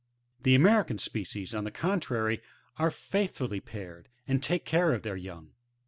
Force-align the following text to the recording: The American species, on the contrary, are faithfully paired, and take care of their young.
The 0.41 0.55
American 0.55 0.97
species, 0.97 1.53
on 1.53 1.63
the 1.63 1.69
contrary, 1.69 2.41
are 2.77 2.89
faithfully 2.89 3.59
paired, 3.61 4.09
and 4.27 4.41
take 4.41 4.65
care 4.65 4.93
of 4.93 5.03
their 5.03 5.15
young. 5.15 5.51